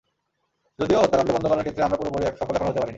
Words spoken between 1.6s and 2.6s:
ক্ষেত্রে আমরা পুরোপুরি সফল